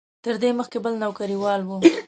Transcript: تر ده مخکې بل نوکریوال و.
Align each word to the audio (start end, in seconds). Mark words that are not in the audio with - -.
تر 0.23 0.35
ده 0.41 0.49
مخکې 0.59 0.77
بل 0.83 0.93
نوکریوال 1.03 1.61
و. 1.65 1.69